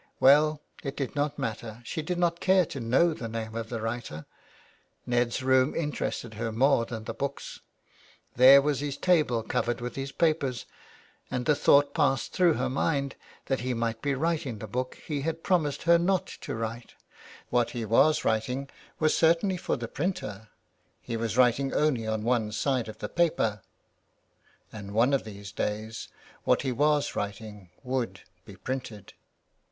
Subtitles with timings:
[0.19, 3.79] Well, it did not matter, she did not care to know the name of the
[3.79, 4.25] writer—
[5.05, 7.59] Ned's room interested her more than the books.
[8.35, 10.65] There was his table covered with his papers;
[11.29, 15.21] and the thought passed through her mind that he might be writing the book he
[15.21, 16.95] had promised her not to write.
[17.51, 20.49] What he was writing was certainly for the printer—
[21.03, 23.61] he was writing only on one side of the paper—
[24.73, 26.07] and one of these days
[26.43, 29.13] what he was writing would be printed.